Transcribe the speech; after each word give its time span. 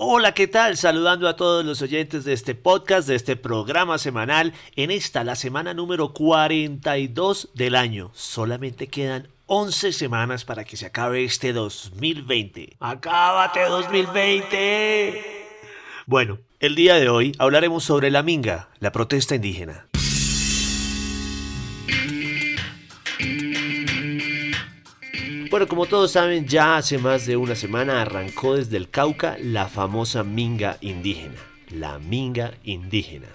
Hola, 0.00 0.32
¿qué 0.32 0.46
tal? 0.46 0.76
Saludando 0.76 1.26
a 1.26 1.34
todos 1.34 1.64
los 1.64 1.82
oyentes 1.82 2.24
de 2.24 2.32
este 2.32 2.54
podcast, 2.54 3.08
de 3.08 3.16
este 3.16 3.34
programa 3.34 3.98
semanal, 3.98 4.54
en 4.76 4.92
esta, 4.92 5.24
la 5.24 5.34
semana 5.34 5.74
número 5.74 6.12
42 6.12 7.48
del 7.52 7.74
año. 7.74 8.12
Solamente 8.14 8.86
quedan 8.86 9.26
11 9.46 9.92
semanas 9.92 10.44
para 10.44 10.62
que 10.62 10.76
se 10.76 10.86
acabe 10.86 11.24
este 11.24 11.52
2020. 11.52 12.76
¡Acábate 12.78 13.64
2020! 13.64 15.48
Bueno, 16.06 16.38
el 16.60 16.76
día 16.76 16.94
de 16.94 17.08
hoy 17.08 17.34
hablaremos 17.40 17.82
sobre 17.82 18.12
la 18.12 18.22
minga, 18.22 18.68
la 18.78 18.92
protesta 18.92 19.34
indígena. 19.34 19.87
Bueno, 25.58 25.70
como 25.70 25.86
todos 25.86 26.12
saben, 26.12 26.46
ya 26.46 26.76
hace 26.76 26.98
más 26.98 27.26
de 27.26 27.36
una 27.36 27.56
semana 27.56 28.00
arrancó 28.00 28.54
desde 28.54 28.76
el 28.76 28.90
Cauca 28.90 29.36
la 29.42 29.66
famosa 29.66 30.22
minga 30.22 30.78
indígena, 30.80 31.34
la 31.70 31.98
minga 31.98 32.54
indígena. 32.62 33.26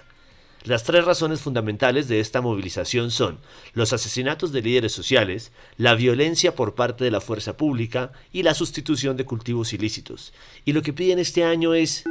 Las 0.62 0.84
tres 0.84 1.04
razones 1.04 1.42
fundamentales 1.42 2.08
de 2.08 2.20
esta 2.20 2.40
movilización 2.40 3.10
son 3.10 3.40
los 3.74 3.92
asesinatos 3.92 4.52
de 4.52 4.62
líderes 4.62 4.92
sociales, 4.92 5.52
la 5.76 5.94
violencia 5.96 6.54
por 6.54 6.74
parte 6.74 7.04
de 7.04 7.10
la 7.10 7.20
fuerza 7.20 7.58
pública 7.58 8.12
y 8.32 8.42
la 8.42 8.54
sustitución 8.54 9.18
de 9.18 9.26
cultivos 9.26 9.74
ilícitos. 9.74 10.32
Y 10.64 10.72
lo 10.72 10.80
que 10.80 10.94
piden 10.94 11.18
este 11.18 11.44
año 11.44 11.74
es... 11.74 12.04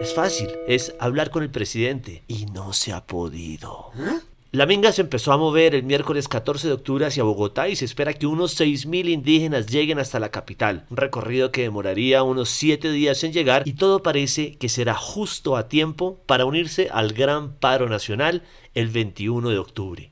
Es 0.00 0.12
fácil, 0.12 0.48
es 0.66 0.92
hablar 0.98 1.30
con 1.30 1.44
el 1.44 1.50
presidente. 1.52 2.24
Y 2.26 2.46
no 2.46 2.72
se 2.72 2.92
ha 2.92 3.06
podido. 3.06 3.92
La 4.54 4.66
minga 4.66 4.92
se 4.92 5.00
empezó 5.00 5.32
a 5.32 5.38
mover 5.38 5.74
el 5.74 5.82
miércoles 5.82 6.28
14 6.28 6.68
de 6.68 6.74
octubre 6.74 7.06
hacia 7.06 7.22
Bogotá 7.22 7.70
y 7.70 7.76
se 7.76 7.86
espera 7.86 8.12
que 8.12 8.26
unos 8.26 8.60
6.000 8.60 9.08
indígenas 9.08 9.66
lleguen 9.66 9.98
hasta 9.98 10.20
la 10.20 10.30
capital, 10.30 10.84
un 10.90 10.98
recorrido 10.98 11.50
que 11.50 11.62
demoraría 11.62 12.22
unos 12.22 12.50
7 12.50 12.92
días 12.92 13.24
en 13.24 13.32
llegar 13.32 13.62
y 13.64 13.72
todo 13.72 14.02
parece 14.02 14.56
que 14.56 14.68
será 14.68 14.92
justo 14.92 15.56
a 15.56 15.68
tiempo 15.68 16.18
para 16.26 16.44
unirse 16.44 16.90
al 16.92 17.14
gran 17.14 17.54
paro 17.54 17.88
nacional 17.88 18.42
el 18.74 18.88
21 18.88 19.48
de 19.48 19.58
octubre. 19.58 20.10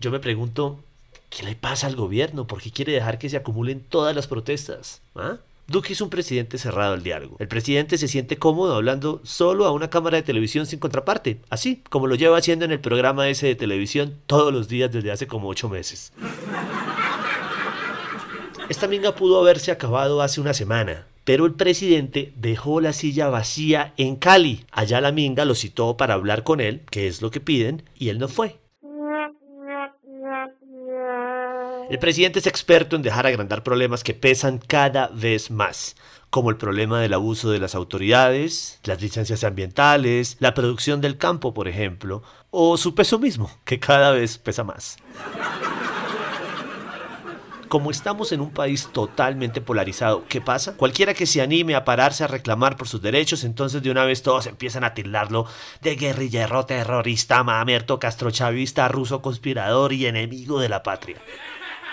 Yo 0.00 0.10
me 0.10 0.18
pregunto, 0.18 0.80
¿qué 1.30 1.44
le 1.44 1.54
pasa 1.54 1.86
al 1.86 1.94
gobierno? 1.94 2.48
¿Por 2.48 2.60
qué 2.60 2.72
quiere 2.72 2.90
dejar 2.90 3.20
que 3.20 3.30
se 3.30 3.36
acumulen 3.36 3.78
todas 3.78 4.12
las 4.12 4.26
protestas? 4.26 5.02
¿Ah? 5.14 5.36
Duque 5.70 5.92
es 5.92 6.00
un 6.00 6.08
presidente 6.08 6.56
cerrado 6.56 6.94
al 6.94 7.02
diálogo. 7.02 7.36
El 7.38 7.46
presidente 7.46 7.98
se 7.98 8.08
siente 8.08 8.38
cómodo 8.38 8.74
hablando 8.74 9.20
solo 9.22 9.66
a 9.66 9.70
una 9.70 9.90
cámara 9.90 10.16
de 10.16 10.22
televisión 10.22 10.64
sin 10.64 10.78
contraparte, 10.78 11.40
así 11.50 11.82
como 11.90 12.06
lo 12.06 12.14
lleva 12.14 12.38
haciendo 12.38 12.64
en 12.64 12.72
el 12.72 12.80
programa 12.80 13.28
ese 13.28 13.48
de 13.48 13.54
televisión 13.54 14.14
todos 14.26 14.50
los 14.50 14.68
días 14.68 14.90
desde 14.90 15.12
hace 15.12 15.26
como 15.26 15.46
ocho 15.48 15.68
meses. 15.68 16.14
Esta 18.70 18.88
minga 18.88 19.14
pudo 19.14 19.40
haberse 19.40 19.70
acabado 19.70 20.22
hace 20.22 20.40
una 20.40 20.54
semana, 20.54 21.06
pero 21.24 21.44
el 21.44 21.52
presidente 21.52 22.32
dejó 22.36 22.80
la 22.80 22.94
silla 22.94 23.28
vacía 23.28 23.92
en 23.98 24.16
Cali. 24.16 24.64
Allá 24.72 25.02
la 25.02 25.12
minga 25.12 25.44
lo 25.44 25.54
citó 25.54 25.98
para 25.98 26.14
hablar 26.14 26.44
con 26.44 26.62
él, 26.62 26.80
que 26.90 27.08
es 27.08 27.20
lo 27.20 27.30
que 27.30 27.40
piden, 27.40 27.82
y 27.94 28.08
él 28.08 28.18
no 28.18 28.28
fue. 28.28 28.56
El 31.90 31.98
presidente 31.98 32.38
es 32.38 32.46
experto 32.46 32.96
en 32.96 33.02
dejar 33.02 33.26
agrandar 33.26 33.62
problemas 33.62 34.04
que 34.04 34.12
pesan 34.12 34.58
cada 34.58 35.08
vez 35.08 35.50
más, 35.50 35.96
como 36.28 36.50
el 36.50 36.58
problema 36.58 37.00
del 37.00 37.14
abuso 37.14 37.50
de 37.50 37.60
las 37.60 37.74
autoridades, 37.74 38.78
las 38.84 39.00
licencias 39.00 39.42
ambientales, 39.42 40.36
la 40.38 40.52
producción 40.52 41.00
del 41.00 41.16
campo, 41.16 41.54
por 41.54 41.66
ejemplo, 41.66 42.22
o 42.50 42.76
su 42.76 42.94
peso 42.94 43.18
mismo, 43.18 43.50
que 43.64 43.80
cada 43.80 44.10
vez 44.10 44.36
pesa 44.36 44.64
más. 44.64 44.98
Como 47.68 47.90
estamos 47.90 48.32
en 48.32 48.42
un 48.42 48.50
país 48.50 48.88
totalmente 48.92 49.62
polarizado, 49.62 50.24
¿qué 50.28 50.42
pasa? 50.42 50.76
Cualquiera 50.76 51.14
que 51.14 51.24
se 51.24 51.40
anime 51.40 51.74
a 51.74 51.86
pararse 51.86 52.22
a 52.22 52.26
reclamar 52.26 52.76
por 52.76 52.88
sus 52.88 53.00
derechos, 53.00 53.44
entonces 53.44 53.82
de 53.82 53.90
una 53.90 54.04
vez 54.04 54.22
todos 54.22 54.46
empiezan 54.46 54.84
a 54.84 54.92
tildarlo 54.92 55.46
de 55.80 55.96
guerrillero, 55.96 56.66
terrorista, 56.66 57.42
mamerto, 57.44 57.98
castrochavista, 57.98 58.88
ruso 58.88 59.22
conspirador 59.22 59.94
y 59.94 60.04
enemigo 60.04 60.60
de 60.60 60.68
la 60.68 60.82
patria. 60.82 61.16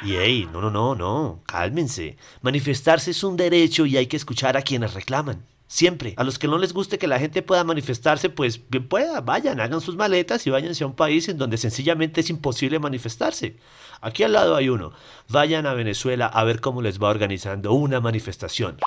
Y 0.03 0.15
hey, 0.15 0.47
no, 0.51 0.61
no, 0.61 0.69
no, 0.69 0.95
no, 0.95 1.41
cálmense. 1.45 2.17
Manifestarse 2.41 3.11
es 3.11 3.23
un 3.23 3.37
derecho 3.37 3.85
y 3.85 3.97
hay 3.97 4.07
que 4.07 4.17
escuchar 4.17 4.57
a 4.57 4.61
quienes 4.61 4.93
reclaman. 4.93 5.45
Siempre. 5.67 6.13
A 6.17 6.23
los 6.23 6.37
que 6.37 6.47
no 6.47 6.59
les 6.59 6.73
guste 6.73 6.99
que 6.99 7.07
la 7.07 7.19
gente 7.19 7.41
pueda 7.41 7.63
manifestarse, 7.63 8.29
pues 8.29 8.61
bien 8.69 8.87
pueda, 8.87 9.21
vayan, 9.21 9.59
hagan 9.59 9.81
sus 9.81 9.95
maletas 9.95 10.45
y 10.45 10.51
váyanse 10.51 10.83
a 10.83 10.87
un 10.87 10.95
país 10.95 11.27
en 11.27 11.37
donde 11.37 11.57
sencillamente 11.57 12.21
es 12.21 12.29
imposible 12.29 12.77
manifestarse. 12.77 13.57
Aquí 13.99 14.23
al 14.23 14.33
lado 14.33 14.55
hay 14.55 14.69
uno. 14.69 14.91
Vayan 15.27 15.65
a 15.65 15.73
Venezuela 15.73 16.27
a 16.27 16.43
ver 16.43 16.61
cómo 16.61 16.81
les 16.81 17.01
va 17.01 17.09
organizando 17.09 17.73
una 17.73 17.99
manifestación. 17.99 18.77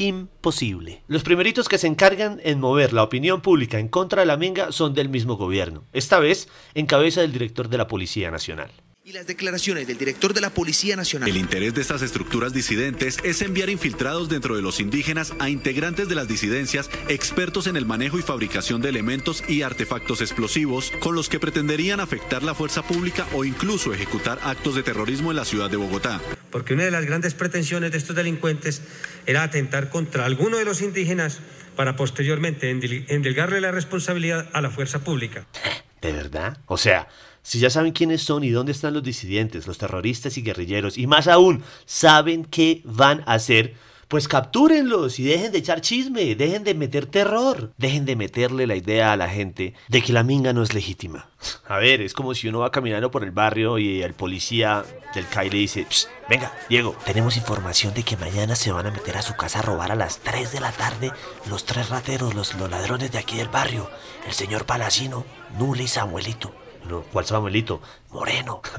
Imposible. 0.00 1.02
Los 1.08 1.22
primeritos 1.22 1.68
que 1.68 1.78
se 1.78 1.86
encargan 1.86 2.40
en 2.42 2.58
mover 2.58 2.92
la 2.92 3.02
opinión 3.02 3.42
pública 3.42 3.78
en 3.78 3.88
contra 3.88 4.22
de 4.22 4.26
la 4.26 4.36
minga 4.36 4.72
son 4.72 4.94
del 4.94 5.08
mismo 5.08 5.36
gobierno, 5.36 5.84
esta 5.92 6.18
vez 6.18 6.48
en 6.74 6.86
cabeza 6.86 7.20
del 7.20 7.32
director 7.32 7.68
de 7.68 7.78
la 7.78 7.86
Policía 7.86 8.30
Nacional 8.30 8.70
y 9.10 9.12
las 9.12 9.26
declaraciones 9.26 9.88
del 9.88 9.98
director 9.98 10.32
de 10.34 10.40
la 10.40 10.50
Policía 10.50 10.94
Nacional. 10.94 11.28
El 11.28 11.36
interés 11.36 11.74
de 11.74 11.80
estas 11.80 12.00
estructuras 12.00 12.52
disidentes 12.52 13.18
es 13.24 13.42
enviar 13.42 13.68
infiltrados 13.68 14.28
dentro 14.28 14.54
de 14.54 14.62
los 14.62 14.78
indígenas 14.78 15.32
a 15.40 15.48
integrantes 15.48 16.08
de 16.08 16.14
las 16.14 16.28
disidencias 16.28 16.88
expertos 17.08 17.66
en 17.66 17.76
el 17.76 17.86
manejo 17.86 18.20
y 18.20 18.22
fabricación 18.22 18.80
de 18.80 18.88
elementos 18.88 19.42
y 19.48 19.62
artefactos 19.62 20.20
explosivos 20.20 20.92
con 21.00 21.16
los 21.16 21.28
que 21.28 21.40
pretenderían 21.40 21.98
afectar 21.98 22.44
la 22.44 22.54
fuerza 22.54 22.82
pública 22.82 23.26
o 23.34 23.44
incluso 23.44 23.92
ejecutar 23.92 24.38
actos 24.44 24.76
de 24.76 24.84
terrorismo 24.84 25.32
en 25.32 25.38
la 25.38 25.44
ciudad 25.44 25.68
de 25.68 25.76
Bogotá. 25.76 26.20
Porque 26.52 26.74
una 26.74 26.84
de 26.84 26.92
las 26.92 27.04
grandes 27.04 27.34
pretensiones 27.34 27.90
de 27.90 27.98
estos 27.98 28.14
delincuentes 28.14 28.80
era 29.26 29.42
atentar 29.42 29.90
contra 29.90 30.24
alguno 30.24 30.56
de 30.56 30.64
los 30.64 30.82
indígenas 30.82 31.40
para 31.74 31.96
posteriormente 31.96 32.70
endilgarle 32.70 33.60
la 33.60 33.72
responsabilidad 33.72 34.48
a 34.52 34.60
la 34.60 34.70
fuerza 34.70 35.02
pública. 35.02 35.46
¿De 36.00 36.12
verdad? 36.12 36.58
O 36.66 36.76
sea, 36.76 37.08
si 37.42 37.58
ya 37.58 37.70
saben 37.70 37.92
quiénes 37.92 38.22
son 38.22 38.44
y 38.44 38.50
dónde 38.50 38.72
están 38.72 38.94
los 38.94 39.02
disidentes, 39.02 39.66
los 39.66 39.78
terroristas 39.78 40.36
y 40.38 40.42
guerrilleros, 40.42 40.98
y 40.98 41.06
más 41.06 41.26
aún, 41.28 41.62
saben 41.84 42.44
qué 42.44 42.82
van 42.84 43.22
a 43.26 43.34
hacer, 43.34 43.74
pues 44.10 44.26
captúrenlos 44.26 45.20
y 45.20 45.24
dejen 45.24 45.52
de 45.52 45.58
echar 45.58 45.82
chisme, 45.82 46.34
dejen 46.34 46.64
de 46.64 46.74
meter 46.74 47.06
terror, 47.06 47.72
dejen 47.78 48.06
de 48.06 48.16
meterle 48.16 48.66
la 48.66 48.74
idea 48.74 49.12
a 49.12 49.16
la 49.16 49.28
gente 49.28 49.74
de 49.86 50.02
que 50.02 50.12
la 50.12 50.24
minga 50.24 50.52
no 50.52 50.64
es 50.64 50.74
legítima. 50.74 51.28
A 51.68 51.78
ver, 51.78 52.00
es 52.00 52.12
como 52.12 52.34
si 52.34 52.48
uno 52.48 52.58
va 52.58 52.72
caminando 52.72 53.12
por 53.12 53.22
el 53.22 53.30
barrio 53.30 53.78
y 53.78 54.02
el 54.02 54.14
policía 54.14 54.84
del 55.14 55.28
CAI 55.28 55.50
le 55.50 55.58
dice, 55.58 55.86
venga, 56.28 56.52
Diego, 56.68 56.96
tenemos 57.04 57.36
información 57.36 57.94
de 57.94 58.02
que 58.02 58.16
mañana 58.16 58.56
se 58.56 58.72
van 58.72 58.88
a 58.88 58.90
meter 58.90 59.16
a 59.16 59.22
su 59.22 59.36
casa 59.36 59.60
a 59.60 59.62
robar 59.62 59.92
a 59.92 59.94
las 59.94 60.18
3 60.18 60.50
de 60.50 60.60
la 60.60 60.72
tarde 60.72 61.12
los 61.48 61.64
tres 61.64 61.88
rateros, 61.88 62.34
los, 62.34 62.56
los 62.56 62.68
ladrones 62.68 63.12
de 63.12 63.18
aquí 63.18 63.36
del 63.36 63.48
barrio, 63.48 63.88
el 64.26 64.32
señor 64.32 64.66
Palacino, 64.66 65.24
Nula 65.56 65.82
y 65.82 65.88
Samuelito. 65.88 66.52
No, 66.88 67.02
¿cuál 67.02 67.26
Samuelito? 67.26 67.80
Moreno. 68.10 68.60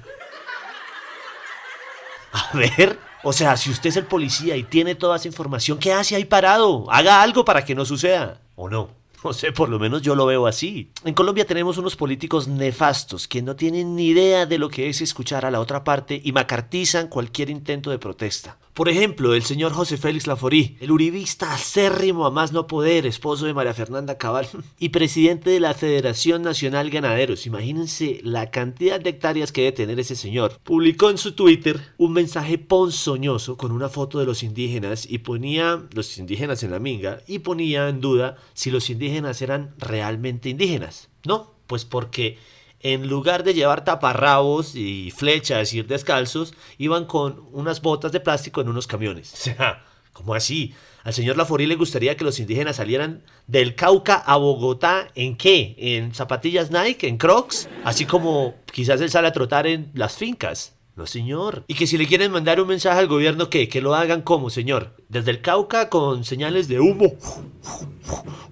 A 2.34 2.50
ver, 2.54 2.98
o 3.24 3.34
sea, 3.34 3.58
si 3.58 3.70
usted 3.70 3.90
es 3.90 3.98
el 3.98 4.06
policía 4.06 4.56
y 4.56 4.64
tiene 4.64 4.96
toda 4.96 5.18
esa 5.18 5.28
información, 5.28 5.78
¿qué 5.78 5.94
hace 5.94 6.16
ahí 6.16 6.26
parado? 6.26 6.90
Haga 6.92 7.22
algo 7.22 7.46
para 7.46 7.64
que 7.64 7.76
no 7.76 7.86
suceda. 7.86 8.42
¿O 8.56 8.70
no? 8.70 9.01
No 9.32 9.34
sé, 9.34 9.52
por 9.52 9.70
lo 9.70 9.80
menos 9.80 10.02
yo 10.02 10.16
lo 10.16 10.26
veo 10.26 10.48
así. 10.48 10.92
En 11.06 11.14
Colombia 11.14 11.46
tenemos 11.46 11.78
unos 11.78 11.96
políticos 11.96 12.48
nefastos 12.48 13.28
que 13.28 13.42
no 13.42 13.56
tienen 13.56 13.96
ni 13.96 14.08
idea 14.08 14.46
de 14.46 14.58
lo 14.58 14.70
que 14.70 14.90
es 14.90 15.02
escuchar 15.02 15.46
a 15.46 15.52
la 15.52 15.60
otra 15.60 15.84
parte 15.84 16.20
y 16.24 16.32
macartizan 16.32 17.08
cualquier 17.08 17.50
intento 17.50 17.92
de 17.92 18.00
protesta. 18.00 18.58
Por 18.74 18.88
ejemplo, 18.90 19.36
el 19.36 19.44
señor 19.44 19.74
José 19.74 19.98
Félix 19.98 20.28
Laforí, 20.28 20.78
el 20.80 20.92
uribista 20.92 21.54
acérrimo 21.54 22.26
a 22.26 22.32
más 22.32 22.52
no 22.52 22.68
poder, 22.68 23.06
esposo 23.06 23.46
de 23.46 23.54
María 23.54 23.74
Fernanda 23.74 24.18
Cabal 24.18 24.48
y 24.80 24.90
presidente 24.90 25.50
de 25.50 25.60
la 25.60 25.74
Federación 25.74 26.42
Nacional 26.42 26.90
Ganaderos. 26.90 27.46
Imagínense 27.46 28.22
la 28.24 28.50
cantidad 28.50 29.00
de 29.00 29.12
hectáreas 29.12 29.52
que 29.52 29.62
debe 29.62 29.74
tener 29.74 30.00
ese 30.00 30.16
señor. 30.16 30.58
Publicó 30.64 31.10
en 31.10 31.18
su 31.18 31.34
Twitter 31.34 31.80
un 31.98 32.14
mensaje 32.14 32.58
ponzoñoso 32.58 33.58
con 33.58 33.72
una 33.72 33.90
foto 33.90 34.20
de 34.20 34.26
los 34.26 34.42
indígenas 34.42 35.06
y 35.08 35.20
ponía 35.20 35.84
los 35.92 36.18
indígenas 36.18 36.64
en 36.64 36.72
la 36.72 36.80
minga 36.80 37.22
y 37.28 37.40
ponía 37.40 37.90
en 37.90 38.00
duda 38.00 38.38
si 38.54 38.72
los 38.72 38.90
indígenas 38.90 39.11
eran 39.18 39.76
realmente 39.78 40.50
indígenas. 40.50 41.10
No, 41.26 41.54
pues 41.68 41.86
porque 41.86 42.38
en 42.80 43.08
lugar 43.08 43.44
de 43.44 43.54
llevar 43.54 43.84
taparrabos 43.84 44.76
y 44.76 45.12
flechas 45.12 45.74
y 45.74 45.80
ir 45.80 45.88
descalzos, 45.88 46.54
iban 46.78 47.06
con 47.06 47.48
unas 47.52 47.82
botas 47.82 48.12
de 48.12 48.20
plástico 48.20 48.62
en 48.62 48.70
unos 48.70 48.88
camiones. 48.88 49.32
O 49.34 49.38
sea, 49.38 49.86
¿cómo 50.14 50.34
así? 50.34 50.74
Al 51.04 51.14
señor 51.14 51.38
Laforí 51.38 51.66
le 51.66 51.76
gustaría 51.76 52.16
que 52.16 52.24
los 52.24 52.40
indígenas 52.40 52.76
salieran 52.76 53.24
del 53.48 53.76
Cauca 53.76 54.16
a 54.16 54.38
Bogotá 54.38 55.08
en 55.16 55.36
qué? 55.36 55.76
¿En 55.78 56.14
zapatillas 56.14 56.70
Nike? 56.70 57.08
¿En 57.08 57.18
Crocs? 57.18 57.70
Así 57.84 58.06
como 58.06 58.56
quizás 58.72 59.02
él 59.02 59.10
sale 59.10 59.28
a 59.28 59.32
trotar 59.32 59.66
en 59.66 59.90
las 59.94 60.16
fincas. 60.16 60.76
No, 60.96 61.08
señor. 61.08 61.64
Y 61.68 61.74
que 61.76 61.88
si 61.88 61.98
le 61.98 62.06
quieren 62.06 62.32
mandar 62.32 62.62
un 62.62 62.68
mensaje 62.68 63.00
al 63.00 63.08
gobierno, 63.08 63.50
¿qué? 63.50 63.68
Que 63.68 63.82
lo 63.82 63.96
hagan 63.96 64.22
como, 64.22 64.50
señor. 64.50 64.96
Desde 65.12 65.32
el 65.32 65.42
Cauca 65.42 65.90
con 65.90 66.24
señales 66.24 66.70
de 66.70 66.80
humo. 66.80 67.12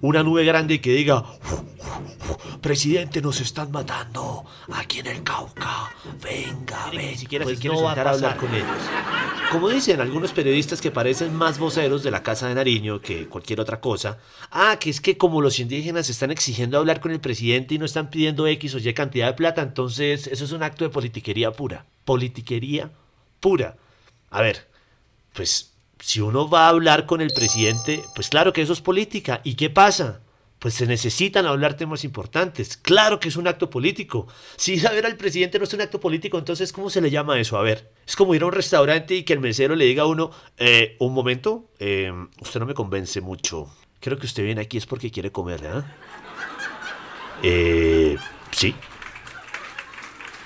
Una 0.02 0.22
nube 0.22 0.44
grande 0.44 0.78
que 0.82 0.92
diga 0.92 1.24
presidente, 2.60 3.22
nos 3.22 3.40
están 3.40 3.72
matando 3.72 4.44
aquí 4.70 4.98
en 4.98 5.06
el 5.06 5.22
Cauca. 5.22 5.90
Venga, 6.22 6.90
ven. 6.90 7.12
Ni 7.12 7.16
siquiera 7.16 7.44
Pues 7.44 7.58
quiere 7.58 7.74
no 7.74 7.88
a 7.88 7.94
sentar 7.94 8.08
a 8.08 8.10
hablar 8.10 8.36
con 8.36 8.54
ellos. 8.54 8.68
Como 9.50 9.70
dicen 9.70 10.02
algunos 10.02 10.32
periodistas 10.32 10.82
que 10.82 10.90
parecen 10.90 11.34
más 11.34 11.58
voceros 11.58 12.02
de 12.02 12.10
la 12.10 12.22
Casa 12.22 12.46
de 12.48 12.54
Nariño 12.54 13.00
que 13.00 13.26
cualquier 13.26 13.58
otra 13.60 13.80
cosa, 13.80 14.18
ah, 14.50 14.76
que 14.78 14.90
es 14.90 15.00
que 15.00 15.16
como 15.16 15.40
los 15.40 15.58
indígenas 15.60 16.10
están 16.10 16.30
exigiendo 16.30 16.76
hablar 16.76 17.00
con 17.00 17.10
el 17.10 17.20
presidente 17.20 17.74
y 17.74 17.78
no 17.78 17.86
están 17.86 18.10
pidiendo 18.10 18.46
X 18.46 18.74
o 18.74 18.78
Y 18.78 18.92
cantidad 18.92 19.28
de 19.28 19.32
plata, 19.32 19.62
entonces 19.62 20.26
eso 20.26 20.44
es 20.44 20.52
un 20.52 20.62
acto 20.62 20.84
de 20.84 20.90
politiquería 20.90 21.52
pura. 21.52 21.86
Politiquería 22.04 22.90
pura. 23.40 23.76
A 24.28 24.42
ver, 24.42 24.68
pues 25.32 25.69
si 26.00 26.20
uno 26.20 26.48
va 26.48 26.66
a 26.66 26.70
hablar 26.70 27.06
con 27.06 27.20
el 27.20 27.30
presidente, 27.30 28.02
pues 28.14 28.28
claro 28.28 28.52
que 28.52 28.62
eso 28.62 28.72
es 28.72 28.80
política. 28.80 29.40
¿Y 29.44 29.54
qué 29.54 29.70
pasa? 29.70 30.20
Pues 30.58 30.74
se 30.74 30.86
necesitan 30.86 31.46
hablar 31.46 31.74
temas 31.74 32.04
importantes. 32.04 32.76
Claro 32.76 33.20
que 33.20 33.28
es 33.28 33.36
un 33.36 33.46
acto 33.46 33.70
político. 33.70 34.26
Si 34.56 34.74
ir 34.74 34.86
a 34.88 34.92
ver 34.92 35.06
al 35.06 35.16
presidente 35.16 35.58
no 35.58 35.64
es 35.64 35.74
un 35.74 35.80
acto 35.80 36.00
político, 36.00 36.38
entonces 36.38 36.72
¿cómo 36.72 36.90
se 36.90 37.00
le 37.00 37.10
llama 37.10 37.38
eso? 37.38 37.58
A 37.58 37.62
ver, 37.62 37.92
es 38.06 38.16
como 38.16 38.34
ir 38.34 38.42
a 38.42 38.46
un 38.46 38.52
restaurante 38.52 39.14
y 39.14 39.22
que 39.22 39.32
el 39.32 39.40
mesero 39.40 39.76
le 39.76 39.84
diga 39.84 40.02
a 40.02 40.06
uno, 40.06 40.30
eh, 40.56 40.96
un 40.98 41.12
momento, 41.12 41.70
eh, 41.78 42.12
usted 42.40 42.60
no 42.60 42.66
me 42.66 42.74
convence 42.74 43.20
mucho. 43.20 43.68
Creo 44.00 44.18
que 44.18 44.26
usted 44.26 44.42
viene 44.42 44.62
aquí 44.62 44.78
es 44.78 44.86
porque 44.86 45.10
quiere 45.10 45.30
comer, 45.30 45.66
¿ah? 45.66 45.84
Eh, 47.42 48.16
sí. 48.50 48.74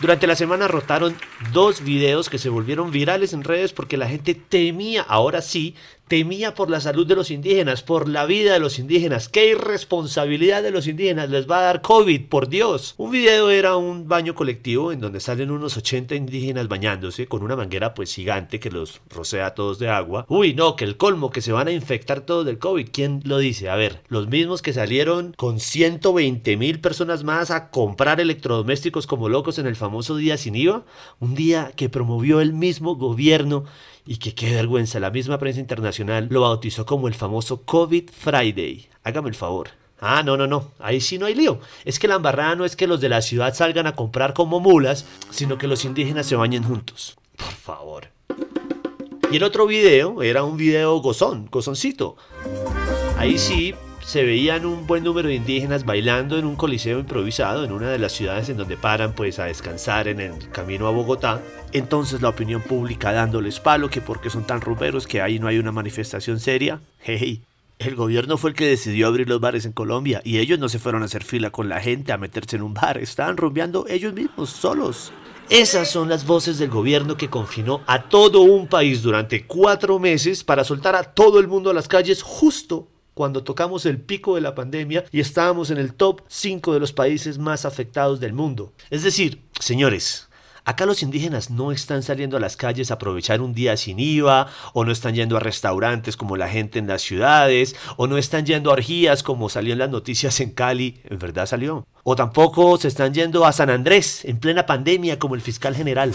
Durante 0.01 0.27
la 0.27 0.37
semana 0.37 0.69
rotaron 0.69 1.17
dos 1.53 1.83
videos 1.83 2.29
que 2.29 2.39
se 2.39 2.49
volvieron 2.49 2.91
virales 2.91 3.33
en 3.33 3.45
redes 3.45 3.73
porque 3.73 3.97
la 3.97 4.09
gente 4.09 4.35
temía, 4.35 5.03
ahora 5.03 5.43
sí, 5.43 5.75
temía 6.09 6.55
por 6.55 6.71
la 6.71 6.81
salud 6.81 7.07
de 7.07 7.15
los 7.15 7.31
indígenas, 7.31 7.83
por 7.83 8.09
la 8.09 8.27
vida 8.27 8.53
de 8.53 8.61
los 8.61 8.79
indígenas. 8.79 9.29
¿Qué 9.29 9.51
irresponsabilidad 9.51 10.63
de 10.63 10.71
los 10.71 10.87
indígenas 10.87 11.31
les 11.31 11.51
va 11.51 11.59
a 11.59 11.63
dar 11.63 11.81
COVID, 11.81 12.27
por 12.29 12.49
Dios? 12.49 12.95
Un 12.99 13.11
video 13.11 13.51
era 13.51 13.77
un 13.77 14.07
baño 14.07 14.35
colectivo 14.35 14.93
en 14.93 15.01
donde 15.01 15.21
salen 15.21 15.51
unos 15.51 15.77
80 15.77 16.15
indígenas 16.15 16.69
bañándose 16.69 17.27
con 17.27 17.43
una 17.43 17.57
manguera 17.57 17.95
pues 17.95 18.15
gigante 18.15 18.61
que 18.61 18.71
los 18.71 19.01
rocea 19.09 19.55
todos 19.55 19.79
de 19.79 19.89
agua. 19.89 20.27
Uy, 20.29 20.55
no, 20.55 20.77
que 20.77 20.85
el 20.85 20.97
colmo, 20.97 21.31
que 21.31 21.41
se 21.41 21.53
van 21.53 21.69
a 21.69 21.73
infectar 21.73 22.21
todos 22.21 22.45
del 22.45 22.59
COVID. 22.59 22.89
¿Quién 22.93 23.23
lo 23.25 23.39
dice? 23.39 23.71
A 23.71 23.77
ver, 23.77 24.03
los 24.09 24.29
mismos 24.29 24.61
que 24.61 24.73
salieron 24.73 25.33
con 25.37 25.59
120 25.59 26.57
mil 26.57 26.81
personas 26.81 27.25
más 27.25 27.51
a 27.51 27.71
comprar 27.71 28.21
electrodomésticos 28.21 29.07
como 29.07 29.29
locos 29.29 29.59
en 29.59 29.67
el 29.67 29.77
famoso 29.77 30.17
día 30.17 30.37
sin 30.37 30.55
IVA. 30.55 30.85
Un 31.25 31.35
día 31.35 31.73
que 31.75 31.89
promovió 31.89 32.43
el 32.43 32.53
mismo 32.53 32.97
gobierno 32.97 33.65
y 34.05 34.19
que 34.19 34.35
qué 34.35 34.55
vergüenza, 34.55 35.01
la 35.01 35.11
misma 35.11 35.39
prensa 35.39 35.59
internacional 35.59 36.29
lo 36.31 36.43
bautizó 36.43 36.85
como 36.85 37.09
el 37.09 37.15
famoso 37.15 37.63
COVID 37.63 38.11
Friday. 38.11 38.91
Hágame 39.05 39.31
el 39.31 39.35
favor. 39.35 39.71
Ah, 40.01 40.23
no, 40.23 40.37
no, 40.37 40.47
no, 40.47 40.73
ahí 40.79 41.01
sí 41.01 41.17
no 41.17 41.25
hay 41.25 41.35
lío. 41.35 41.61
Es 41.87 41.99
que 41.99 42.09
la 42.09 42.17
embarrada 42.17 42.57
no 42.57 42.67
es 42.67 42.77
que 42.77 42.87
los 42.87 43.01
de 43.01 43.09
la 43.09 43.23
ciudad 43.23 43.55
salgan 43.55 43.87
a 43.87 43.97
comprar 43.97 44.35
como 44.35 44.61
mulas, 44.61 45.07
sino 45.31 45.57
que 45.57 45.67
los 45.67 45.87
indígenas 45.87 46.27
se 46.27 46.37
bañen 46.37 46.63
juntos. 46.63 47.17
Por 47.39 47.55
favor. 47.55 48.09
Y 49.33 49.37
el 49.39 49.45
otro 49.45 49.67
video 49.67 50.23
era 50.23 50.45
un 50.45 50.59
video 50.59 50.99
gozón, 50.99 51.49
gozoncito. 51.51 52.19
Ahí 53.17 53.39
sí 53.39 53.75
se 54.05 54.23
veían 54.23 54.67
un 54.67 54.87
buen 54.87 55.03
número 55.03 55.29
de 55.29 55.35
indígenas 55.35 55.87
bailando 55.87 56.39
en 56.39 56.45
un 56.45 56.57
coliseo 56.57 56.99
improvisado 56.99 57.65
en 57.65 57.73
una 57.73 57.89
de 57.89 57.99
las 57.99 58.13
ciudades 58.13 58.51
en 58.51 58.59
donde 58.59 58.77
paran 58.77 59.15
pues 59.15 59.39
a 59.39 59.47
descansar 59.47 60.09
en 60.09 60.21
el 60.21 60.51
camino 60.51 60.87
a 60.87 60.91
Bogotá. 60.91 61.41
Entonces 61.73 62.21
la 62.21 62.29
opinión 62.29 62.61
pública 62.61 63.13
dándoles 63.13 63.61
palo 63.61 63.89
que 63.89 64.03
porque 64.03 64.29
son 64.29 64.47
tan 64.47 64.61
rumberos 64.61 65.07
que 65.07 65.23
ahí 65.23 65.39
no 65.39 65.49
hay 65.49 65.59
una 65.59 65.73
manifestación 65.73 66.39
seria. 66.39 66.81
Hey, 67.01 67.43
el 67.79 67.97
gobierno 67.97 68.37
fue 68.37 68.51
el 68.51 68.57
que 68.57 68.67
decidió 68.67 69.07
abrir 69.07 69.29
los 69.29 69.41
bares 69.41 69.65
en 69.65 69.73
Colombia 69.73 70.21
y 70.23 70.39
ellos 70.39 70.59
no 70.59 70.69
se 70.69 70.79
fueron 70.79 71.03
a 71.03 71.07
hacer 71.07 71.25
fila 71.25 71.51
con 71.51 71.71
la 71.71 71.81
gente 71.81 72.13
a 72.13 72.19
meterse 72.19 72.57
en 72.57 72.63
un 72.63 72.75
bar, 72.75 72.99
estaban 72.99 73.39
rumbeando 73.39 73.87
ellos 73.89 74.13
mismos, 74.13 74.51
solos. 74.51 75.13
Esas 75.51 75.91
son 75.91 76.09
las 76.09 76.27
voces 76.27 76.59
del 76.59 76.71
gobierno 76.71 77.17
que 77.17 77.29
confinó 77.29 77.83
a 77.87 78.03
todo 78.03 78.43
un 78.43 78.67
país 78.67 79.03
durante 79.03 79.47
cuatro 79.47 79.99
meses 79.99 80.45
para 80.45 80.65
soltar 80.65 80.95
a 80.95 81.03
todo 81.03 81.41
el 81.41 81.49
mundo 81.49 81.71
a 81.71 81.75
las 81.75 81.89
calles 81.89 82.23
justo 82.23 82.89
cuando 83.15 83.45
tocamos 83.45 83.87
el 83.87 84.01
pico 84.01 84.35
de 84.35 84.41
la 84.41 84.55
pandemia 84.55 85.05
y 85.11 85.21
estábamos 85.21 85.71
en 85.71 85.79
el 85.79 85.95
top 85.95 86.23
5 86.29 86.75
de 86.75 86.81
los 86.81 86.93
países 86.93 87.39
más 87.39 87.65
afectados 87.65 88.21
del 88.21 88.33
mundo. 88.33 88.73
Es 88.91 89.03
decir, 89.03 89.43
señores, 89.61 90.29
Acá 90.67 90.87
los 90.87 91.03
indígenas 91.03 91.51
no 91.51 91.73
están 91.73 92.03
saliendo 92.03 92.39
a 92.39 92.41
las 92.41 92.57
calles 92.57 92.91
a 92.91 92.95
aprovechar 92.95 93.43
un 93.43 93.53
día 93.53 93.77
sin 93.77 94.01
IVA, 94.01 94.49
o 94.73 94.87
no 94.87 94.93
están 94.93 95.15
yendo 95.15 95.37
a 95.37 95.41
restaurantes 95.41 96.17
como 96.17 96.39
la 96.39 96.49
gente 96.49 96.79
en 96.79 96.87
las 96.87 97.03
ciudades, 97.03 97.77
o 97.99 98.07
no 98.07 98.17
están 98.17 98.47
yendo 98.47 98.71
a 98.71 98.73
orgías 98.73 99.23
como 99.23 99.51
salió 99.51 99.75
en 99.75 99.81
las 99.81 99.91
noticias 99.91 100.41
en 100.41 100.53
Cali, 100.53 101.03
en 101.05 101.19
verdad 101.19 101.45
salió. 101.45 101.87
O 102.03 102.17
tampoco 102.17 102.79
se 102.79 102.89
están 102.89 103.13
yendo 103.13 103.45
a 103.45 103.53
San 103.53 103.69
Andrés 103.69 104.25
en 104.25 104.39
plena 104.39 104.65
pandemia 104.65 105.19
como 105.19 105.35
el 105.35 105.43
fiscal 105.43 105.77
general. 105.77 106.15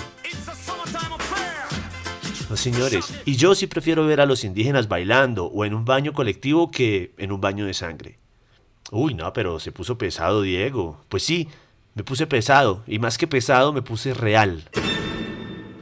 No, 2.49 2.57
señores. 2.57 3.13
Y 3.25 3.35
yo 3.35 3.53
sí 3.53 3.67
prefiero 3.67 4.05
ver 4.07 4.21
a 4.21 4.25
los 4.25 4.43
indígenas 4.43 4.87
bailando 4.87 5.45
o 5.45 5.65
en 5.65 5.75
un 5.75 5.85
baño 5.85 6.13
colectivo 6.13 6.71
que 6.71 7.13
en 7.17 7.31
un 7.31 7.39
baño 7.39 7.65
de 7.65 7.75
sangre. 7.75 8.17
Uy, 8.91 9.13
no, 9.13 9.31
pero 9.33 9.59
se 9.59 9.71
puso 9.71 9.99
pesado, 9.99 10.41
Diego. 10.41 10.97
Pues 11.09 11.21
sí, 11.21 11.47
me 11.93 12.03
puse 12.03 12.25
pesado. 12.25 12.83
Y 12.87 12.97
más 12.97 13.19
que 13.19 13.27
pesado, 13.27 13.71
me 13.71 13.83
puse 13.83 14.15
real. 14.15 14.63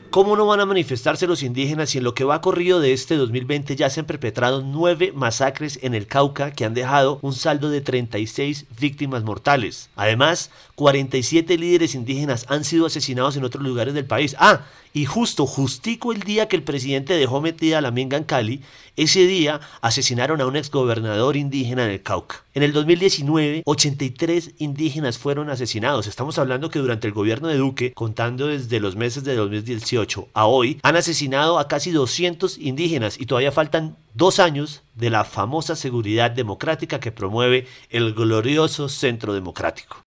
¿Cómo 0.09 0.35
no 0.35 0.47
van 0.47 0.61
a 0.61 0.65
manifestarse 0.65 1.27
los 1.27 1.43
indígenas 1.43 1.91
si 1.91 1.99
en 1.99 2.03
lo 2.03 2.15
que 2.15 2.23
va 2.23 2.41
corrido 2.41 2.79
de 2.79 2.91
este 2.91 3.17
2020 3.17 3.75
ya 3.75 3.89
se 3.89 3.99
han 3.99 4.05
perpetrado 4.05 4.63
nueve 4.65 5.11
masacres 5.13 5.79
en 5.83 5.93
el 5.93 6.07
Cauca 6.07 6.51
que 6.51 6.65
han 6.65 6.73
dejado 6.73 7.19
un 7.21 7.33
saldo 7.33 7.69
de 7.69 7.81
36 7.81 8.65
víctimas 8.79 9.23
mortales? 9.23 9.89
Además, 9.95 10.49
47 10.75 11.57
líderes 11.57 11.93
indígenas 11.93 12.45
han 12.49 12.63
sido 12.63 12.87
asesinados 12.87 13.37
en 13.37 13.43
otros 13.43 13.63
lugares 13.63 13.93
del 13.93 14.05
país. 14.05 14.35
Ah, 14.39 14.65
y 14.93 15.05
justo, 15.05 15.45
justico 15.45 16.11
el 16.11 16.21
día 16.21 16.47
que 16.47 16.55
el 16.55 16.63
presidente 16.63 17.13
dejó 17.13 17.41
metida 17.41 17.77
a 17.77 17.81
la 17.81 17.91
minga 17.91 18.17
en 18.17 18.23
Cali, 18.23 18.61
ese 18.95 19.27
día 19.27 19.61
asesinaron 19.81 20.41
a 20.41 20.47
un 20.47 20.55
exgobernador 20.55 21.37
indígena 21.37 21.85
en 21.85 21.91
el 21.91 22.01
Cauca. 22.01 22.43
En 22.55 22.63
el 22.63 22.73
2019, 22.73 23.61
83 23.65 24.55
indígenas 24.57 25.19
fueron 25.19 25.51
asesinados. 25.51 26.07
Estamos 26.07 26.39
hablando 26.39 26.71
que 26.71 26.79
durante 26.79 27.05
el 27.05 27.13
gobierno 27.13 27.47
de 27.47 27.57
Duque, 27.57 27.93
contando 27.93 28.47
desde 28.47 28.79
los 28.79 28.95
meses 28.95 29.23
de 29.23 29.35
2018 29.35 30.29
a 30.33 30.47
hoy, 30.47 30.79
han 30.81 30.95
asesinado 30.95 31.59
a 31.59 31.67
casi 31.67 31.91
200 31.91 32.57
indígenas 32.57 33.19
y 33.19 33.27
todavía 33.27 33.51
faltan 33.51 33.95
dos 34.15 34.39
años 34.39 34.81
de 34.95 35.11
la 35.11 35.23
famosa 35.25 35.75
seguridad 35.75 36.31
democrática 36.31 36.99
que 36.99 37.11
promueve 37.11 37.67
el 37.91 38.15
glorioso 38.15 38.89
Centro 38.89 39.33
Democrático. 39.33 40.01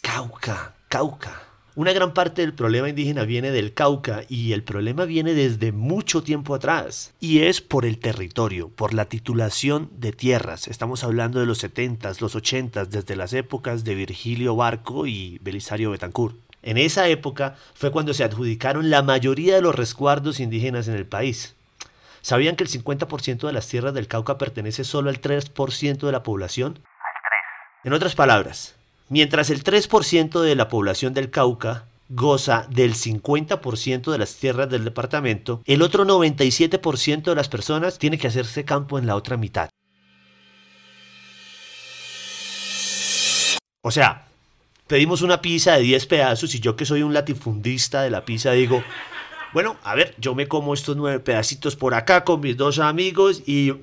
Cauca, 0.00 0.74
Cauca. 0.88 1.51
Una 1.74 1.94
gran 1.94 2.12
parte 2.12 2.42
del 2.42 2.52
problema 2.52 2.90
indígena 2.90 3.24
viene 3.24 3.50
del 3.50 3.72
Cauca 3.72 4.24
y 4.28 4.52
el 4.52 4.62
problema 4.62 5.06
viene 5.06 5.32
desde 5.32 5.72
mucho 5.72 6.22
tiempo 6.22 6.54
atrás. 6.54 7.14
Y 7.18 7.44
es 7.44 7.62
por 7.62 7.86
el 7.86 7.98
territorio, 7.98 8.68
por 8.68 8.92
la 8.92 9.06
titulación 9.06 9.88
de 9.96 10.12
tierras. 10.12 10.68
Estamos 10.68 11.02
hablando 11.02 11.40
de 11.40 11.46
los 11.46 11.64
70s, 11.64 12.20
los 12.20 12.36
80s, 12.36 12.88
desde 12.88 13.16
las 13.16 13.32
épocas 13.32 13.84
de 13.84 13.94
Virgilio 13.94 14.54
Barco 14.54 15.06
y 15.06 15.38
Belisario 15.40 15.92
Betancourt. 15.92 16.36
En 16.62 16.76
esa 16.76 17.08
época 17.08 17.56
fue 17.72 17.90
cuando 17.90 18.12
se 18.12 18.24
adjudicaron 18.24 18.90
la 18.90 19.00
mayoría 19.00 19.54
de 19.54 19.62
los 19.62 19.74
resguardos 19.74 20.40
indígenas 20.40 20.88
en 20.88 20.94
el 20.94 21.06
país. 21.06 21.56
¿Sabían 22.20 22.54
que 22.54 22.64
el 22.64 22.70
50% 22.70 23.46
de 23.46 23.52
las 23.54 23.66
tierras 23.66 23.94
del 23.94 24.08
Cauca 24.08 24.36
pertenece 24.36 24.84
solo 24.84 25.08
al 25.08 25.22
3% 25.22 25.98
de 26.00 26.12
la 26.12 26.22
población? 26.22 26.80
En 27.82 27.94
otras 27.94 28.14
palabras, 28.14 28.76
mientras 29.12 29.50
el 29.50 29.62
3% 29.62 30.40
de 30.40 30.56
la 30.56 30.68
población 30.68 31.12
del 31.12 31.30
Cauca 31.30 31.84
goza 32.08 32.66
del 32.70 32.94
50% 32.94 34.10
de 34.10 34.16
las 34.18 34.36
tierras 34.36 34.70
del 34.70 34.84
departamento, 34.84 35.60
el 35.66 35.82
otro 35.82 36.06
97% 36.06 37.22
de 37.22 37.34
las 37.34 37.50
personas 37.50 37.98
tiene 37.98 38.16
que 38.16 38.28
hacerse 38.28 38.64
campo 38.64 38.98
en 38.98 39.06
la 39.06 39.14
otra 39.14 39.36
mitad. 39.36 39.68
O 43.82 43.90
sea, 43.90 44.28
pedimos 44.86 45.20
una 45.20 45.42
pizza 45.42 45.72
de 45.72 45.82
10 45.82 46.06
pedazos 46.06 46.54
y 46.54 46.60
yo 46.60 46.74
que 46.74 46.86
soy 46.86 47.02
un 47.02 47.12
latifundista 47.12 48.00
de 48.00 48.10
la 48.10 48.24
pizza 48.24 48.52
digo, 48.52 48.82
bueno, 49.52 49.76
a 49.84 49.94
ver, 49.94 50.14
yo 50.16 50.34
me 50.34 50.48
como 50.48 50.72
estos 50.72 50.96
nueve 50.96 51.20
pedacitos 51.20 51.76
por 51.76 51.92
acá 51.92 52.24
con 52.24 52.40
mis 52.40 52.56
dos 52.56 52.78
amigos 52.78 53.42
y 53.44 53.74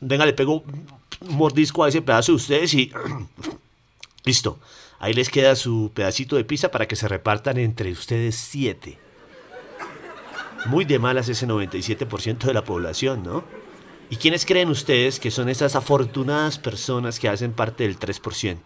venga, 0.00 0.24
le 0.24 0.34
pego 0.34 0.62
un 1.20 1.36
mordisco 1.36 1.82
a 1.82 1.88
ese 1.88 2.00
pedazo 2.00 2.30
de 2.30 2.36
ustedes 2.36 2.74
y 2.74 2.92
listo. 4.26 4.58
Ahí 4.98 5.14
les 5.14 5.30
queda 5.30 5.56
su 5.56 5.92
pedacito 5.94 6.36
de 6.36 6.44
pizza 6.44 6.70
para 6.70 6.86
que 6.86 6.96
se 6.96 7.08
repartan 7.08 7.56
entre 7.56 7.92
ustedes 7.92 8.34
siete. 8.34 8.98
Muy 10.66 10.84
de 10.84 10.98
malas 10.98 11.28
ese 11.28 11.46
97% 11.46 12.38
de 12.44 12.54
la 12.54 12.64
población, 12.64 13.22
¿no? 13.22 13.44
¿Y 14.10 14.16
quiénes 14.16 14.44
creen 14.44 14.68
ustedes 14.68 15.20
que 15.20 15.30
son 15.30 15.48
esas 15.48 15.76
afortunadas 15.76 16.58
personas 16.58 17.18
que 17.18 17.28
hacen 17.28 17.52
parte 17.52 17.84
del 17.84 17.98
3%? 17.98 18.58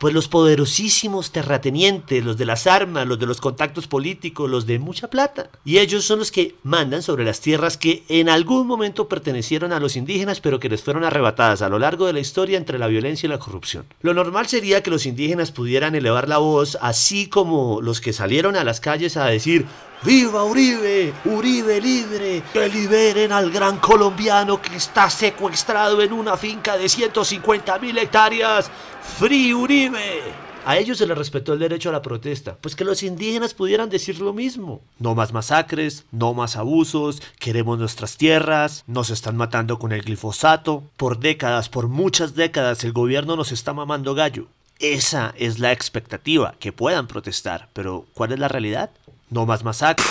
Pues 0.00 0.14
los 0.14 0.28
poderosísimos 0.28 1.30
terratenientes, 1.30 2.24
los 2.24 2.38
de 2.38 2.46
las 2.46 2.66
armas, 2.66 3.06
los 3.06 3.18
de 3.18 3.26
los 3.26 3.38
contactos 3.38 3.86
políticos, 3.86 4.48
los 4.48 4.64
de 4.64 4.78
mucha 4.78 5.10
plata. 5.10 5.50
Y 5.62 5.76
ellos 5.76 6.06
son 6.06 6.20
los 6.20 6.32
que 6.32 6.54
mandan 6.62 7.02
sobre 7.02 7.22
las 7.22 7.42
tierras 7.42 7.76
que 7.76 8.02
en 8.08 8.30
algún 8.30 8.66
momento 8.66 9.08
pertenecieron 9.08 9.74
a 9.74 9.78
los 9.78 9.96
indígenas, 9.96 10.40
pero 10.40 10.58
que 10.58 10.70
les 10.70 10.82
fueron 10.82 11.04
arrebatadas 11.04 11.60
a 11.60 11.68
lo 11.68 11.78
largo 11.78 12.06
de 12.06 12.14
la 12.14 12.20
historia 12.20 12.56
entre 12.56 12.78
la 12.78 12.86
violencia 12.86 13.26
y 13.26 13.30
la 13.30 13.38
corrupción. 13.38 13.84
Lo 14.00 14.14
normal 14.14 14.46
sería 14.46 14.82
que 14.82 14.90
los 14.90 15.04
indígenas 15.04 15.52
pudieran 15.52 15.94
elevar 15.94 16.30
la 16.30 16.38
voz, 16.38 16.78
así 16.80 17.28
como 17.28 17.82
los 17.82 18.00
que 18.00 18.14
salieron 18.14 18.56
a 18.56 18.64
las 18.64 18.80
calles 18.80 19.18
a 19.18 19.26
decir 19.26 19.66
¡Viva 20.02 20.44
Uribe! 20.44 21.12
¡Uribe 21.26 21.78
libre! 21.78 22.42
¡Que 22.54 22.70
liberen 22.70 23.32
al 23.32 23.50
gran 23.50 23.76
colombiano 23.76 24.60
que 24.62 24.76
está 24.76 25.10
secuestrado 25.10 26.00
en 26.00 26.14
una 26.14 26.38
finca 26.38 26.78
de 26.78 26.88
150 26.88 27.78
mil 27.78 27.98
hectáreas! 27.98 28.70
¡Free 29.18 29.52
Uribe! 29.52 30.22
A 30.64 30.78
ellos 30.78 30.96
se 30.96 31.06
les 31.06 31.18
respetó 31.18 31.52
el 31.52 31.58
derecho 31.58 31.90
a 31.90 31.92
la 31.92 32.00
protesta, 32.00 32.56
pues 32.62 32.74
que 32.76 32.84
los 32.84 33.02
indígenas 33.02 33.52
pudieran 33.52 33.90
decir 33.90 34.20
lo 34.20 34.32
mismo. 34.32 34.80
No 34.98 35.14
más 35.14 35.34
masacres, 35.34 36.06
no 36.12 36.32
más 36.32 36.56
abusos, 36.56 37.20
queremos 37.38 37.78
nuestras 37.78 38.16
tierras, 38.16 38.84
nos 38.86 39.10
están 39.10 39.36
matando 39.36 39.78
con 39.78 39.92
el 39.92 40.00
glifosato. 40.00 40.82
Por 40.96 41.18
décadas, 41.18 41.68
por 41.68 41.88
muchas 41.88 42.34
décadas, 42.34 42.84
el 42.84 42.92
gobierno 42.92 43.36
nos 43.36 43.52
está 43.52 43.74
mamando 43.74 44.14
gallo. 44.14 44.46
Esa 44.78 45.34
es 45.36 45.58
la 45.58 45.72
expectativa, 45.72 46.54
que 46.58 46.72
puedan 46.72 47.06
protestar, 47.06 47.68
pero 47.74 48.06
¿cuál 48.14 48.32
es 48.32 48.38
la 48.38 48.48
realidad? 48.48 48.90
No 49.30 49.46
más 49.46 49.62
masacres. 49.62 50.08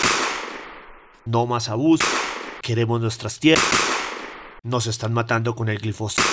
No 1.26 1.46
más 1.46 1.68
abuso. 1.68 2.06
Queremos 2.62 3.02
nuestras 3.02 3.38
tierras. 3.38 3.68
Nos 4.64 4.88
están 4.88 5.12
matando 5.12 5.56
con 5.56 5.68
el 5.68 5.78
glifosato. 5.78 6.26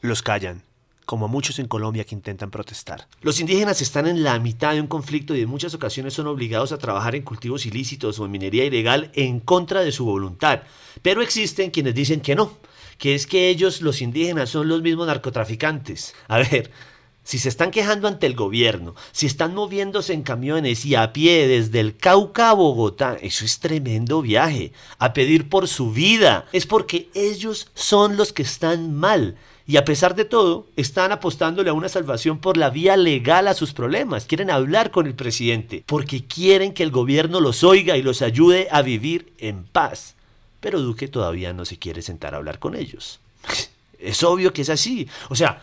Los 0.00 0.22
callan, 0.22 0.62
como 1.04 1.28
muchos 1.28 1.58
en 1.58 1.68
Colombia 1.68 2.04
que 2.04 2.14
intentan 2.14 2.50
protestar. 2.50 3.08
Los 3.20 3.40
indígenas 3.40 3.82
están 3.82 4.06
en 4.06 4.22
la 4.22 4.38
mitad 4.38 4.72
de 4.72 4.80
un 4.80 4.86
conflicto 4.86 5.36
y 5.36 5.42
en 5.42 5.50
muchas 5.50 5.74
ocasiones 5.74 6.14
son 6.14 6.28
obligados 6.28 6.72
a 6.72 6.78
trabajar 6.78 7.14
en 7.14 7.24
cultivos 7.24 7.66
ilícitos 7.66 8.18
o 8.18 8.24
en 8.24 8.30
minería 8.30 8.64
ilegal 8.64 9.10
en 9.12 9.40
contra 9.40 9.82
de 9.82 9.92
su 9.92 10.06
voluntad. 10.06 10.62
Pero 11.02 11.20
existen 11.20 11.70
quienes 11.70 11.94
dicen 11.94 12.22
que 12.22 12.34
no, 12.34 12.56
que 12.96 13.14
es 13.14 13.26
que 13.26 13.50
ellos, 13.50 13.82
los 13.82 14.00
indígenas, 14.00 14.48
son 14.48 14.66
los 14.66 14.80
mismos 14.80 15.08
narcotraficantes. 15.08 16.14
A 16.26 16.38
ver, 16.38 16.70
si 17.24 17.38
se 17.38 17.48
están 17.48 17.70
quejando 17.70 18.08
ante 18.08 18.26
el 18.26 18.34
gobierno, 18.34 18.94
si 19.12 19.26
están 19.26 19.54
moviéndose 19.54 20.12
en 20.12 20.22
camiones 20.22 20.84
y 20.84 20.96
a 20.96 21.12
pie 21.12 21.46
desde 21.46 21.80
el 21.80 21.96
Cauca 21.96 22.50
a 22.50 22.54
Bogotá, 22.54 23.16
eso 23.20 23.44
es 23.44 23.60
tremendo 23.60 24.22
viaje. 24.22 24.72
A 24.98 25.12
pedir 25.12 25.48
por 25.48 25.68
su 25.68 25.92
vida. 25.92 26.46
Es 26.52 26.66
porque 26.66 27.08
ellos 27.14 27.68
son 27.74 28.16
los 28.16 28.32
que 28.32 28.42
están 28.42 28.94
mal. 28.94 29.36
Y 29.66 29.76
a 29.76 29.84
pesar 29.84 30.16
de 30.16 30.24
todo, 30.24 30.66
están 30.76 31.12
apostándole 31.12 31.70
a 31.70 31.74
una 31.74 31.88
salvación 31.88 32.38
por 32.40 32.56
la 32.56 32.70
vía 32.70 32.96
legal 32.96 33.46
a 33.46 33.54
sus 33.54 33.72
problemas. 33.72 34.26
Quieren 34.26 34.50
hablar 34.50 34.90
con 34.90 35.06
el 35.06 35.14
presidente 35.14 35.84
porque 35.86 36.26
quieren 36.26 36.74
que 36.74 36.82
el 36.82 36.90
gobierno 36.90 37.40
los 37.40 37.62
oiga 37.62 37.96
y 37.96 38.02
los 38.02 38.22
ayude 38.22 38.66
a 38.72 38.82
vivir 38.82 39.32
en 39.38 39.64
paz. 39.64 40.16
Pero 40.60 40.80
Duque 40.80 41.06
todavía 41.06 41.52
no 41.52 41.64
se 41.64 41.78
quiere 41.78 42.02
sentar 42.02 42.34
a 42.34 42.38
hablar 42.38 42.58
con 42.58 42.74
ellos. 42.74 43.20
Es 44.02 44.24
obvio 44.24 44.52
que 44.52 44.62
es 44.62 44.68
así. 44.68 45.06
O 45.28 45.36
sea, 45.36 45.62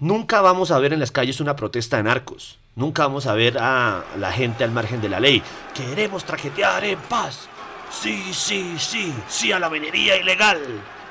Nunca 0.00 0.40
vamos 0.40 0.70
a 0.70 0.78
ver 0.78 0.92
en 0.92 1.00
las 1.00 1.10
calles 1.10 1.40
una 1.40 1.56
protesta 1.56 1.96
de 1.96 2.04
narcos. 2.04 2.60
Nunca 2.76 3.02
vamos 3.02 3.26
a 3.26 3.34
ver 3.34 3.58
a 3.58 4.04
la 4.16 4.30
gente 4.30 4.62
al 4.62 4.70
margen 4.70 5.00
de 5.00 5.08
la 5.08 5.18
ley. 5.18 5.42
Queremos 5.74 6.24
traquetear 6.24 6.84
en 6.84 7.00
paz. 7.00 7.48
Sí, 7.90 8.32
sí, 8.32 8.76
sí, 8.78 9.12
sí 9.28 9.50
a 9.50 9.58
la 9.58 9.68
minería 9.68 10.16
ilegal. 10.16 10.60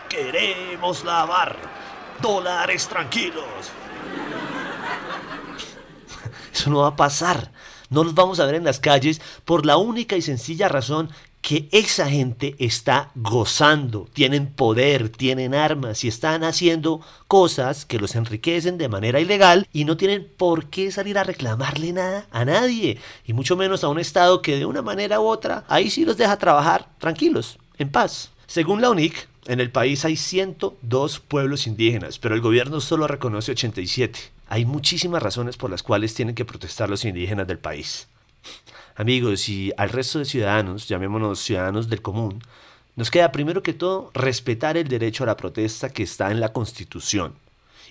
Queremos 0.08 1.04
lavar 1.04 1.58
dólares 2.22 2.88
tranquilos. 2.88 3.44
Eso 6.54 6.70
no 6.70 6.80
va 6.80 6.88
a 6.88 6.96
pasar. 6.96 7.52
No 7.90 8.06
los 8.06 8.16
vamos 8.16 8.40
a 8.40 8.46
ver 8.46 8.56
en 8.56 8.64
las 8.64 8.80
calles 8.80 9.20
por 9.44 9.66
la 9.66 9.76
única 9.76 10.16
y 10.16 10.22
sencilla 10.22 10.70
razón 10.70 11.12
que 11.48 11.70
esa 11.72 12.10
gente 12.10 12.58
está 12.60 13.10
gozando, 13.16 14.10
tienen 14.12 14.48
poder, 14.48 15.08
tienen 15.08 15.56
armas 15.56 16.04
y 16.04 16.10
están 16.10 16.44
haciendo 16.44 17.00
cosas 17.30 17.86
que 17.86 18.00
los 18.00 18.16
enriquecen 18.16 18.78
de 18.78 18.90
manera 18.90 19.22
ilegal 19.22 19.66
y 19.72 19.86
no 19.86 19.96
tienen 19.96 20.28
por 20.36 20.66
qué 20.66 20.92
salir 20.92 21.18
a 21.18 21.24
reclamarle 21.24 21.94
nada 21.94 22.28
a 22.32 22.44
nadie, 22.44 22.98
y 23.26 23.32
mucho 23.32 23.56
menos 23.56 23.86
a 23.86 23.88
un 23.88 23.98
Estado 23.98 24.42
que 24.42 24.58
de 24.58 24.66
una 24.66 24.82
manera 24.82 25.22
u 25.22 25.24
otra 25.24 25.64
ahí 25.70 25.90
sí 25.90 26.04
los 26.04 26.18
deja 26.18 26.36
trabajar 26.36 26.90
tranquilos, 26.98 27.60
en 27.78 27.94
paz. 27.94 28.30
Según 28.46 28.82
la 28.82 28.90
UNIC, 28.90 29.30
en 29.46 29.62
el 29.62 29.72
país 29.72 30.04
hay 30.04 30.18
102 30.18 31.22
pueblos 31.22 31.66
indígenas, 31.66 32.20
pero 32.20 32.36
el 32.36 32.42
gobierno 32.42 32.82
solo 32.82 33.08
reconoce 33.08 33.54
87. 33.54 34.20
Hay 34.50 34.66
muchísimas 34.66 35.24
razones 35.24 35.56
por 35.56 35.70
las 35.70 35.82
cuales 35.82 36.14
tienen 36.14 36.36
que 36.36 36.44
protestar 36.44 36.90
los 36.90 37.06
indígenas 37.06 37.48
del 37.48 37.60
país. 37.60 38.10
Amigos, 38.98 39.48
y 39.48 39.72
al 39.78 39.90
resto 39.90 40.18
de 40.18 40.26
ciudadanos, 40.26 40.88
llamémonos 40.88 41.40
ciudadanos 41.40 41.88
del 41.88 42.02
común, 42.02 42.42
nos 42.96 43.12
queda 43.12 43.32
primero 43.32 43.62
que 43.62 43.74
todo 43.74 44.10
respetar 44.16 44.76
el 44.76 44.88
derecho 44.88 45.24
a 45.24 45.28
la 45.28 45.38
protesta 45.38 45.90
que 45.90 46.02
está 46.02 46.32
en 46.32 46.40
la 46.40 46.52
Constitución. 46.52 47.36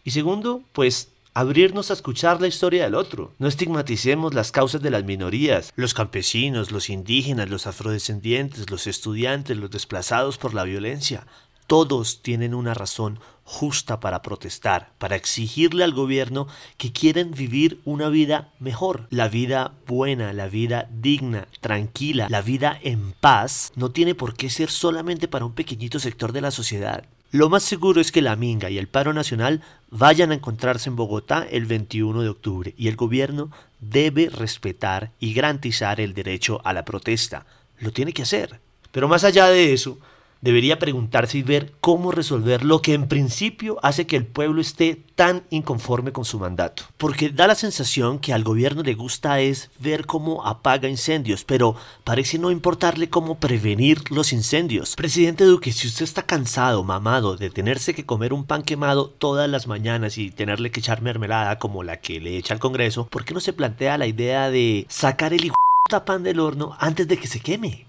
Y 0.03 0.11
segundo, 0.11 0.63
pues 0.73 1.13
abrirnos 1.33 1.91
a 1.91 1.95
escuchar 1.95 2.41
la 2.41 2.49
historia 2.49 2.83
del 2.83 2.97
otro. 2.97 3.33
No 3.39 3.47
estigmaticemos 3.47 4.35
las 4.35 4.51
causas 4.51 4.83
de 4.83 4.91
las 4.91 5.05
minorías, 5.05 5.73
los 5.77 5.95
campesinos, 5.95 6.73
los 6.73 6.91
indígenas, 6.91 7.51
los 7.51 7.69
afrodescendientes, 7.69 8.69
los 8.69 8.89
estudiantes, 8.89 9.57
los 9.57 9.71
desplazados 9.71 10.39
por 10.39 10.55
la 10.55 10.65
violencia. 10.65 11.25
Todos 11.67 12.23
tienen 12.23 12.55
una 12.55 12.75
razón 12.75 13.19
justa 13.43 14.01
para 14.01 14.23
protestar, 14.23 14.91
para 14.99 15.17
exigirle 15.17 15.85
al 15.85 15.93
gobierno 15.93 16.49
que 16.77 16.93
quieren 16.93 17.31
vivir 17.33 17.81
una 17.85 18.09
vida 18.09 18.53
mejor. 18.59 19.07
La 19.11 19.29
vida 19.29 19.73
buena, 19.87 20.33
la 20.33 20.49
vida 20.49 20.89
digna, 20.91 21.47
tranquila, 21.61 22.27
la 22.29 22.43
vida 22.43 22.79
en 22.83 23.13
paz, 23.13 23.73
no 23.77 23.91
tiene 23.91 24.15
por 24.15 24.35
qué 24.35 24.51
ser 24.51 24.71
solamente 24.71 25.29
para 25.29 25.45
un 25.45 25.53
pequeñito 25.53 25.99
sector 25.99 26.33
de 26.33 26.41
la 26.41 26.51
sociedad. 26.51 27.05
Lo 27.33 27.49
más 27.49 27.65
seguro 27.65 28.01
es 28.01 28.13
que 28.13 28.23
la 28.23 28.37
Minga 28.37 28.71
y 28.71 28.79
el 28.79 28.89
paro 28.89 29.13
nacional 29.13 29.63
vayan 29.91 30.31
a 30.31 30.35
encontrarse 30.35 30.89
en 30.89 30.97
Bogotá 30.97 31.47
el 31.51 31.67
21 31.67 32.23
de 32.23 32.29
octubre 32.29 32.75
y 32.77 32.89
el 32.89 32.97
gobierno 32.97 33.51
debe 33.81 34.29
respetar 34.29 35.11
y 35.19 35.35
garantizar 35.35 36.01
el 36.01 36.15
derecho 36.15 36.61
a 36.65 36.73
la 36.73 36.85
protesta. 36.85 37.45
Lo 37.79 37.93
tiene 37.93 38.13
que 38.13 38.23
hacer. 38.23 38.61
Pero 38.93 39.09
más 39.09 39.25
allá 39.25 39.49
de 39.49 39.73
eso, 39.73 39.99
debería 40.41 40.79
preguntarse 40.79 41.39
y 41.39 41.43
ver 41.43 41.73
cómo 41.81 42.13
resolver 42.13 42.65
lo 42.65 42.83
que 42.83 42.95
en 42.95 43.09
principio 43.09 43.79
hace 43.83 44.07
que 44.07 44.17
el 44.17 44.27
pueblo 44.27 44.61
esté 44.61 45.01
tan 45.15 45.45
inconforme 45.51 46.13
con 46.13 46.25
su 46.25 46.39
mandato. 46.39 46.85
Porque 46.99 47.31
da 47.31 47.47
la 47.47 47.55
sensación 47.55 48.19
que 48.19 48.33
al 48.33 48.45
gobierno 48.45 48.83
le 48.83 48.95
gusta 48.95 49.41
es 49.41 49.71
ver 49.79 50.07
cómo 50.07 50.47
apaga 50.47 50.89
incendios, 50.89 51.45
pero 51.45 51.75
parece 52.05 52.39
no 52.39 52.51
importarle 52.51 53.09
cómo 53.09 53.39
prevenir 53.39 54.11
los 54.11 54.33
incendios. 54.33 54.95
Presidente 54.95 55.45
Duque, 55.45 55.73
si 55.73 55.89
usted 55.89 56.05
está 56.05 56.23
cansado, 56.23 56.85
mamado, 56.85 57.37
de 57.37 57.51
tenerse 57.51 57.95
que 57.95 58.07
comer 58.07 58.33
un 58.33 58.45
pan 58.45 58.63
quemado 58.63 59.09
todas 59.09 59.49
las 59.49 59.67
mañanas 59.67 60.19
y 60.19 60.31
tenerle 60.31 60.71
que 60.71 60.81
echar 60.81 61.03
mermelada 61.03 61.59
como 61.59 61.83
la 61.83 62.01
que 62.01 62.21
le 62.21 62.37
echa 62.37 62.55
al 62.55 62.61
Congreso, 62.61 63.07
¿por 63.07 63.25
qué 63.25 63.35
no 63.35 63.41
se 63.41 63.53
plantea 63.53 63.99
la 63.99 64.07
idea 64.07 64.51
de 64.51 64.87
sacar 64.89 65.33
el 65.33 65.47
hijo 65.47 65.57
pan 66.05 66.23
del 66.25 66.41
horno 66.41 66.77
antes 66.79 67.07
de 67.07 67.17
que 67.17 67.29
se 67.29 67.41
queme? 67.41 67.87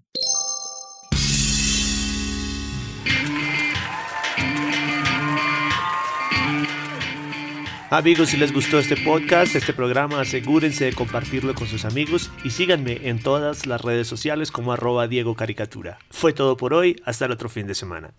Amigos, 7.90 8.30
si 8.30 8.38
les 8.38 8.52
gustó 8.52 8.80
este 8.80 8.98
podcast, 8.98 9.56
este 9.56 9.72
programa, 9.72 10.20
asegúrense 10.20 10.84
de 10.84 10.94
compartirlo 10.94 11.56
con 11.56 11.68
sus 11.68 11.86
amigos 11.86 12.30
y 12.44 12.50
síganme 12.50 13.08
en 13.08 13.18
todas 13.18 13.66
las 13.66 13.80
redes 13.80 14.08
sociales 14.08 14.52
como 14.52 14.74
arroba 14.74 15.08
Diego 15.08 15.36
Caricatura. 15.36 15.98
Fue 16.10 16.34
todo 16.34 16.58
por 16.58 16.74
hoy, 16.74 17.02
hasta 17.06 17.24
el 17.24 17.32
otro 17.32 17.48
fin 17.48 17.66
de 17.66 17.76
semana. 17.76 18.14